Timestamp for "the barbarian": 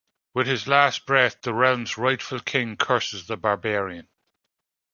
3.27-4.07